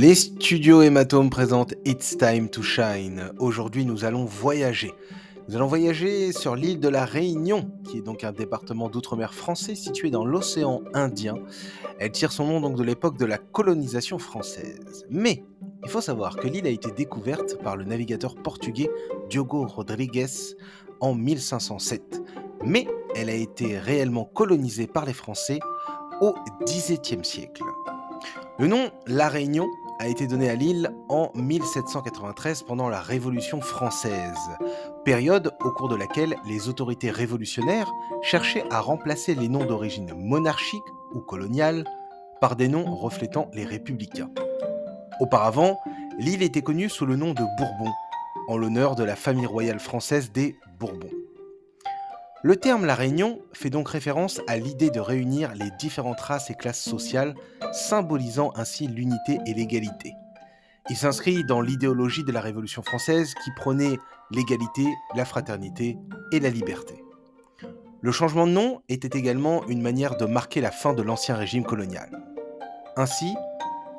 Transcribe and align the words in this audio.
Les 0.00 0.14
studios 0.14 0.80
Hématome 0.80 1.28
présentent 1.28 1.74
It's 1.84 2.16
Time 2.16 2.48
to 2.50 2.62
Shine. 2.62 3.32
Aujourd'hui, 3.40 3.84
nous 3.84 4.04
allons 4.04 4.26
voyager. 4.26 4.92
Nous 5.48 5.56
allons 5.56 5.66
voyager 5.66 6.30
sur 6.30 6.54
l'île 6.54 6.78
de 6.78 6.88
la 6.88 7.04
Réunion, 7.04 7.68
qui 7.82 7.98
est 7.98 8.02
donc 8.02 8.22
un 8.22 8.30
département 8.30 8.88
d'outre-mer 8.88 9.34
français 9.34 9.74
situé 9.74 10.10
dans 10.10 10.24
l'océan 10.24 10.82
Indien. 10.94 11.34
Elle 11.98 12.12
tire 12.12 12.30
son 12.30 12.46
nom 12.46 12.60
donc 12.60 12.76
de 12.76 12.84
l'époque 12.84 13.18
de 13.18 13.24
la 13.24 13.38
colonisation 13.38 14.20
française. 14.20 15.04
Mais 15.10 15.42
il 15.82 15.90
faut 15.90 16.00
savoir 16.00 16.36
que 16.36 16.46
l'île 16.46 16.68
a 16.68 16.70
été 16.70 16.92
découverte 16.92 17.60
par 17.60 17.76
le 17.76 17.82
navigateur 17.82 18.36
portugais 18.36 18.90
Diogo 19.28 19.66
Rodrigues 19.66 20.28
en 21.00 21.16
1507. 21.16 22.22
Mais 22.64 22.86
elle 23.16 23.30
a 23.30 23.34
été 23.34 23.76
réellement 23.80 24.26
colonisée 24.26 24.86
par 24.86 25.06
les 25.06 25.12
Français 25.12 25.58
au 26.20 26.36
XVIIe 26.64 27.24
siècle. 27.24 27.64
Le 28.60 28.68
nom 28.68 28.90
La 29.06 29.28
Réunion 29.28 29.66
a 29.98 30.06
été 30.06 30.26
donné 30.26 30.48
à 30.48 30.54
l'île 30.54 30.90
en 31.08 31.30
1793 31.34 32.62
pendant 32.62 32.88
la 32.88 33.00
Révolution 33.00 33.60
française, 33.60 34.38
période 35.04 35.52
au 35.64 35.70
cours 35.70 35.88
de 35.88 35.96
laquelle 35.96 36.36
les 36.46 36.68
autorités 36.68 37.10
révolutionnaires 37.10 37.90
cherchaient 38.22 38.64
à 38.70 38.80
remplacer 38.80 39.34
les 39.34 39.48
noms 39.48 39.64
d'origine 39.64 40.12
monarchique 40.14 40.82
ou 41.12 41.20
coloniale 41.20 41.84
par 42.40 42.54
des 42.54 42.68
noms 42.68 42.94
reflétant 42.94 43.50
les 43.52 43.64
républicains. 43.64 44.30
Auparavant, 45.20 45.80
l'île 46.18 46.42
était 46.42 46.62
connue 46.62 46.88
sous 46.88 47.06
le 47.06 47.16
nom 47.16 47.34
de 47.34 47.42
Bourbon, 47.58 47.92
en 48.46 48.56
l'honneur 48.56 48.94
de 48.94 49.04
la 49.04 49.16
famille 49.16 49.46
royale 49.46 49.80
française 49.80 50.30
des 50.32 50.56
Bourbons. 50.78 51.17
Le 52.44 52.54
terme 52.54 52.84
La 52.84 52.94
Réunion 52.94 53.40
fait 53.52 53.68
donc 53.68 53.88
référence 53.88 54.40
à 54.46 54.56
l'idée 54.56 54.90
de 54.90 55.00
réunir 55.00 55.52
les 55.56 55.72
différentes 55.72 56.20
races 56.20 56.50
et 56.50 56.54
classes 56.54 56.80
sociales, 56.80 57.34
symbolisant 57.72 58.52
ainsi 58.54 58.86
l'unité 58.86 59.40
et 59.44 59.54
l'égalité. 59.54 60.14
Il 60.88 60.96
s'inscrit 60.96 61.42
dans 61.42 61.60
l'idéologie 61.60 62.22
de 62.22 62.30
la 62.30 62.40
Révolution 62.40 62.82
française 62.82 63.34
qui 63.42 63.50
prônait 63.56 63.98
l'égalité, 64.30 64.86
la 65.16 65.24
fraternité 65.24 65.98
et 66.30 66.38
la 66.38 66.50
liberté. 66.50 67.02
Le 68.02 68.12
changement 68.12 68.46
de 68.46 68.52
nom 68.52 68.82
était 68.88 69.18
également 69.18 69.66
une 69.66 69.82
manière 69.82 70.16
de 70.16 70.24
marquer 70.24 70.60
la 70.60 70.70
fin 70.70 70.94
de 70.94 71.02
l'ancien 71.02 71.34
régime 71.34 71.64
colonial. 71.64 72.22
Ainsi, 72.96 73.34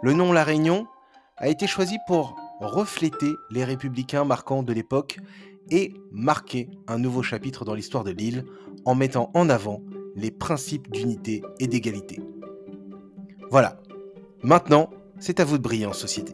le 0.01 0.13
nom 0.13 0.31
La 0.31 0.45
Réunion 0.45 0.87
a 1.35 1.49
été 1.49 1.67
choisi 1.67 1.97
pour 2.07 2.37
refléter 2.61 3.33
les 3.51 3.65
républicains 3.65 4.23
marquants 4.23 4.63
de 4.63 4.71
l'époque 4.71 5.19
et 5.71 5.93
marquer 6.11 6.69
un 6.87 6.97
nouveau 6.97 7.23
chapitre 7.23 7.65
dans 7.65 7.73
l'histoire 7.73 8.03
de 8.03 8.11
l'île 8.11 8.45
en 8.85 8.95
mettant 8.95 9.31
en 9.33 9.49
avant 9.49 9.83
les 10.15 10.31
principes 10.31 10.89
d'unité 10.91 11.41
et 11.59 11.67
d'égalité. 11.67 12.19
Voilà, 13.51 13.81
maintenant, 14.43 14.89
c'est 15.19 15.39
à 15.39 15.45
vous 15.45 15.57
de 15.57 15.63
briller 15.63 15.85
en 15.85 15.93
société. 15.93 16.33